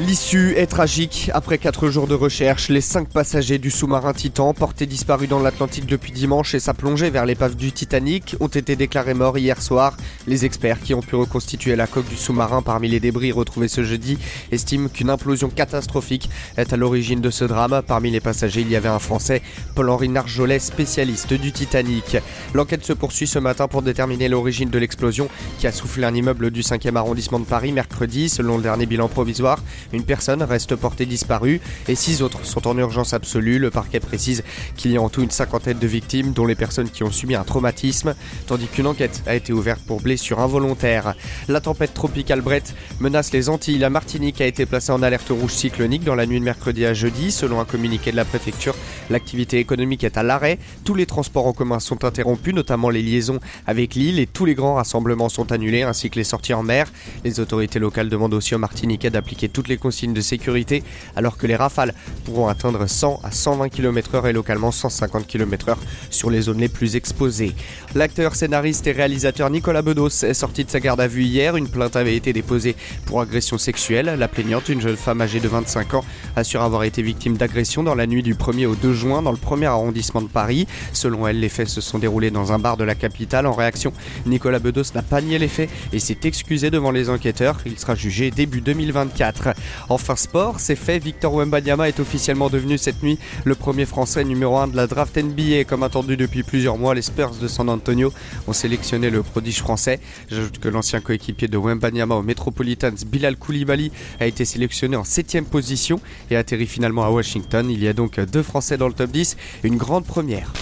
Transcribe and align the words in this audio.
L'issue 0.00 0.54
est 0.56 0.66
tragique. 0.66 1.28
Après 1.34 1.58
4 1.58 1.88
jours 1.88 2.06
de 2.06 2.14
recherche, 2.14 2.68
les 2.68 2.80
5 2.80 3.08
passagers 3.08 3.58
du 3.58 3.68
sous-marin 3.68 4.12
Titan, 4.12 4.54
portés 4.54 4.86
disparus 4.86 5.28
dans 5.28 5.40
l'Atlantique 5.40 5.86
depuis 5.86 6.12
dimanche 6.12 6.54
et 6.54 6.60
sa 6.60 6.72
plongée 6.72 7.10
vers 7.10 7.26
l'épave 7.26 7.56
du 7.56 7.72
Titanic, 7.72 8.36
ont 8.38 8.46
été 8.46 8.76
déclarés 8.76 9.14
morts 9.14 9.38
hier 9.38 9.60
soir. 9.60 9.96
Les 10.28 10.44
experts 10.44 10.80
qui 10.82 10.94
ont 10.94 11.00
pu 11.00 11.16
reconstituer 11.16 11.74
la 11.74 11.88
coque 11.88 12.08
du 12.08 12.16
sous-marin 12.16 12.62
parmi 12.62 12.88
les 12.88 13.00
débris 13.00 13.32
retrouvés 13.32 13.66
ce 13.66 13.82
jeudi 13.82 14.18
estiment 14.52 14.88
qu'une 14.88 15.10
implosion 15.10 15.50
catastrophique 15.50 16.30
est 16.56 16.72
à 16.72 16.76
l'origine 16.76 17.20
de 17.20 17.30
ce 17.30 17.44
drame. 17.44 17.82
Parmi 17.84 18.12
les 18.12 18.20
passagers, 18.20 18.60
il 18.60 18.70
y 18.70 18.76
avait 18.76 18.88
un 18.88 19.00
Français, 19.00 19.42
Paul-Henri 19.74 20.10
Narjolet, 20.10 20.60
spécialiste 20.60 21.34
du 21.34 21.50
Titanic. 21.50 22.18
L'enquête 22.54 22.84
se 22.84 22.92
poursuit 22.92 23.26
ce 23.26 23.40
matin 23.40 23.66
pour 23.66 23.82
déterminer 23.82 24.28
l'origine 24.28 24.70
de 24.70 24.78
l'explosion 24.78 25.28
qui 25.58 25.66
a 25.66 25.72
soufflé 25.72 26.04
un 26.04 26.14
immeuble 26.14 26.52
du 26.52 26.60
5e 26.60 26.94
arrondissement 26.94 27.40
de 27.40 27.46
Paris 27.46 27.72
mercredi, 27.72 28.28
selon 28.28 28.58
le 28.58 28.62
dernier 28.62 28.86
bilan 28.86 29.08
provisoire. 29.08 29.58
Une 29.92 30.04
personne 30.04 30.42
reste 30.42 30.76
portée 30.76 31.06
disparue 31.06 31.60
et 31.88 31.94
six 31.94 32.22
autres 32.22 32.44
sont 32.44 32.66
en 32.68 32.76
urgence 32.76 33.14
absolue. 33.14 33.58
Le 33.58 33.70
parquet 33.70 34.00
précise 34.00 34.42
qu'il 34.76 34.92
y 34.92 34.96
a 34.96 35.02
en 35.02 35.08
tout 35.08 35.22
une 35.22 35.30
cinquantaine 35.30 35.78
de 35.78 35.86
victimes, 35.86 36.32
dont 36.32 36.46
les 36.46 36.54
personnes 36.54 36.90
qui 36.90 37.04
ont 37.04 37.10
subi 37.10 37.34
un 37.34 37.44
traumatisme, 37.44 38.14
tandis 38.46 38.66
qu'une 38.66 38.86
enquête 38.86 39.22
a 39.26 39.34
été 39.34 39.52
ouverte 39.52 39.80
pour 39.86 40.00
blessure 40.00 40.40
involontaire. 40.40 41.14
La 41.48 41.60
tempête 41.60 41.94
tropicale 41.94 42.42
Brett 42.42 42.74
menace 43.00 43.32
les 43.32 43.48
Antilles. 43.48 43.78
La 43.78 43.90
Martinique 43.90 44.40
a 44.40 44.46
été 44.46 44.66
placée 44.66 44.92
en 44.92 45.02
alerte 45.02 45.30
rouge 45.30 45.52
cyclonique 45.52 46.04
dans 46.04 46.14
la 46.14 46.26
nuit 46.26 46.38
de 46.38 46.44
mercredi 46.44 46.84
à 46.84 46.92
jeudi. 46.92 47.32
Selon 47.32 47.60
un 47.60 47.64
communiqué 47.64 48.10
de 48.10 48.16
la 48.16 48.26
préfecture, 48.26 48.74
l'activité 49.08 49.58
économique 49.58 50.04
est 50.04 50.18
à 50.18 50.22
l'arrêt. 50.22 50.58
Tous 50.84 50.94
les 50.94 51.06
transports 51.06 51.46
en 51.46 51.52
commun 51.52 51.80
sont 51.80 52.04
interrompus, 52.04 52.54
notamment 52.54 52.90
les 52.90 53.02
liaisons 53.02 53.40
avec 53.66 53.94
l'île, 53.94 54.18
et 54.18 54.26
tous 54.26 54.44
les 54.44 54.54
grands 54.54 54.74
rassemblements 54.74 55.30
sont 55.30 55.50
annulés, 55.50 55.82
ainsi 55.82 56.10
que 56.10 56.16
les 56.16 56.24
sorties 56.24 56.54
en 56.54 56.62
mer. 56.62 56.92
Les 57.24 57.40
autorités 57.40 57.78
locales 57.78 58.10
demandent 58.10 58.34
aussi 58.34 58.54
aux 58.54 58.58
Martiniquais 58.58 59.10
d'appliquer 59.10 59.48
toutes 59.48 59.68
les 59.68 59.77
consignes 59.78 60.14
de 60.14 60.20
sécurité, 60.20 60.82
alors 61.16 61.36
que 61.36 61.46
les 61.46 61.56
rafales 61.56 61.94
pourront 62.24 62.48
atteindre 62.48 62.86
100 62.86 63.20
à 63.22 63.30
120 63.30 63.68
km/h 63.68 64.28
et 64.28 64.32
localement 64.32 64.70
150 64.70 65.26
km/h 65.26 65.76
sur 66.10 66.30
les 66.30 66.42
zones 66.42 66.58
les 66.58 66.68
plus 66.68 66.96
exposées. 66.96 67.54
L'acteur, 67.94 68.34
scénariste 68.34 68.86
et 68.86 68.92
réalisateur 68.92 69.50
Nicolas 69.50 69.82
Bedos 69.82 70.24
est 70.24 70.34
sorti 70.34 70.64
de 70.64 70.70
sa 70.70 70.80
garde 70.80 71.00
à 71.00 71.06
vue 71.06 71.24
hier. 71.24 71.56
Une 71.56 71.68
plainte 71.68 71.96
avait 71.96 72.16
été 72.16 72.32
déposée 72.32 72.76
pour 73.06 73.20
agression 73.20 73.58
sexuelle. 73.58 74.16
La 74.18 74.28
plaignante, 74.28 74.68
une 74.68 74.80
jeune 74.80 74.96
femme 74.96 75.20
âgée 75.20 75.40
de 75.40 75.48
25 75.48 75.94
ans, 75.94 76.04
assure 76.36 76.62
avoir 76.62 76.84
été 76.84 77.02
victime 77.02 77.36
d'agression 77.36 77.82
dans 77.82 77.94
la 77.94 78.06
nuit 78.06 78.22
du 78.22 78.34
1er 78.34 78.66
au 78.66 78.74
2 78.74 78.92
juin 78.92 79.22
dans 79.22 79.32
le 79.32 79.38
premier 79.38 79.66
arrondissement 79.66 80.22
de 80.22 80.28
Paris. 80.28 80.66
Selon 80.92 81.26
elle, 81.26 81.40
les 81.40 81.48
faits 81.48 81.68
se 81.68 81.80
sont 81.80 81.98
déroulés 81.98 82.30
dans 82.30 82.52
un 82.52 82.58
bar 82.58 82.76
de 82.76 82.84
la 82.84 82.94
capitale. 82.94 83.46
En 83.46 83.52
réaction, 83.52 83.92
Nicolas 84.26 84.58
Bedos 84.58 84.92
n'a 84.94 85.02
pas 85.02 85.20
nié 85.20 85.38
les 85.38 85.48
faits 85.48 85.70
et 85.92 85.98
s'est 85.98 86.18
excusé 86.24 86.70
devant 86.70 86.90
les 86.90 87.10
enquêteurs. 87.10 87.58
Il 87.66 87.78
sera 87.78 87.94
jugé 87.94 88.30
début 88.30 88.60
2024. 88.60 89.54
Enfin, 89.88 90.16
sport, 90.16 90.60
c'est 90.60 90.76
fait. 90.76 90.98
Victor 90.98 91.34
Wembanyama 91.34 91.88
est 91.88 92.00
officiellement 92.00 92.50
devenu 92.50 92.78
cette 92.78 93.02
nuit 93.02 93.18
le 93.44 93.54
premier 93.54 93.86
Français 93.86 94.24
numéro 94.24 94.58
1 94.58 94.68
de 94.68 94.76
la 94.76 94.86
draft 94.86 95.16
NBA. 95.16 95.64
Comme 95.64 95.82
attendu 95.82 96.16
depuis 96.16 96.42
plusieurs 96.42 96.78
mois, 96.78 96.94
les 96.94 97.02
Spurs 97.02 97.34
de 97.40 97.48
San 97.48 97.68
Antonio 97.68 98.12
ont 98.46 98.52
sélectionné 98.52 99.10
le 99.10 99.22
prodige 99.22 99.60
français. 99.60 100.00
J'ajoute 100.30 100.58
que 100.58 100.68
l'ancien 100.68 101.00
coéquipier 101.00 101.48
de 101.48 101.58
Wembanyama 101.58 102.16
au 102.16 102.22
Metropolitans, 102.22 103.04
Bilal 103.06 103.36
Koulibaly, 103.36 103.92
a 104.20 104.26
été 104.26 104.44
sélectionné 104.44 104.96
en 104.96 105.04
7 105.04 105.28
position 105.48 106.00
et 106.30 106.36
atterri 106.36 106.66
finalement 106.66 107.04
à 107.04 107.10
Washington. 107.10 107.68
Il 107.70 107.82
y 107.82 107.88
a 107.88 107.92
donc 107.92 108.18
deux 108.20 108.42
Français 108.42 108.76
dans 108.76 108.88
le 108.88 108.94
top 108.94 109.10
10, 109.10 109.36
une 109.64 109.76
grande 109.76 110.04
première. 110.04 110.52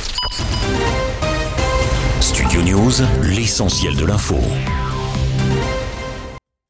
Studio 2.20 2.62
News, 2.62 2.92
l'essentiel 3.22 3.96
de 3.96 4.04
l'info. 4.04 4.36